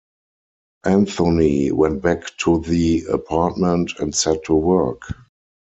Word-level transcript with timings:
Anthony 0.83 1.71
went 1.71 2.01
back 2.01 2.35
to 2.37 2.57
the 2.61 3.05
apartment 3.11 3.91
and 3.99 4.15
set 4.15 4.41
to 4.45 4.55
work. 4.55 5.03